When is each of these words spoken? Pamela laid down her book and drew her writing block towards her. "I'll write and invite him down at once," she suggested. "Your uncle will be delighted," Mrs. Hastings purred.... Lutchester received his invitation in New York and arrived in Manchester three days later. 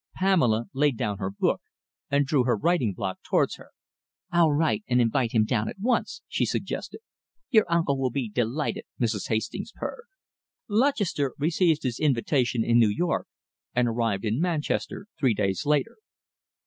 Pamela 0.15 0.65
laid 0.73 0.97
down 0.97 1.19
her 1.19 1.29
book 1.29 1.61
and 2.09 2.25
drew 2.25 2.43
her 2.45 2.57
writing 2.57 2.91
block 2.91 3.19
towards 3.21 3.57
her. 3.57 3.69
"I'll 4.31 4.51
write 4.51 4.83
and 4.89 4.99
invite 4.99 5.31
him 5.31 5.45
down 5.45 5.69
at 5.69 5.75
once," 5.79 6.23
she 6.27 6.43
suggested. 6.43 7.01
"Your 7.51 7.71
uncle 7.71 7.99
will 7.99 8.09
be 8.09 8.27
delighted," 8.27 8.85
Mrs. 8.99 9.27
Hastings 9.27 9.71
purred.... 9.71 10.05
Lutchester 10.67 11.35
received 11.37 11.83
his 11.83 11.99
invitation 11.99 12.63
in 12.65 12.79
New 12.79 12.89
York 12.89 13.27
and 13.75 13.87
arrived 13.87 14.25
in 14.25 14.41
Manchester 14.41 15.05
three 15.19 15.35
days 15.35 15.67
later. 15.67 15.97